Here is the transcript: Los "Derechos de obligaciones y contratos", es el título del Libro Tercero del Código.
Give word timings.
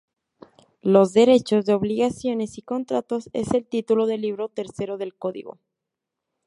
Los 0.81 1.13
"Derechos 1.13 1.65
de 1.67 1.75
obligaciones 1.75 2.57
y 2.57 2.63
contratos", 2.63 3.29
es 3.33 3.53
el 3.53 3.67
título 3.67 4.07
del 4.07 4.21
Libro 4.21 4.49
Tercero 4.49 4.97
del 4.97 5.13
Código. 5.13 5.59